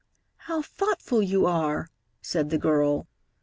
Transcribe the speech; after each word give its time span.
"How 0.47 0.63
thoughtful 0.63 1.21
you 1.21 1.45
are!" 1.45 1.91
said 2.23 2.49
the 2.49 2.57
girl. 2.57 3.07